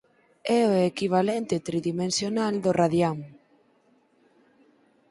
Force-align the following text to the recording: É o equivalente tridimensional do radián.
É 0.59 0.61
o 0.71 0.73
equivalente 0.91 1.63
tridimensional 1.67 2.53
do 2.63 2.71
radián. 2.79 3.17